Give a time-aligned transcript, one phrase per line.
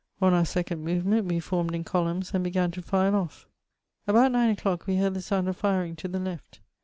[0.19, 3.47] On our second movement we formed in columns and began to file off.
[4.07, 6.59] About nine o'clock we heard the sound of firing to the left.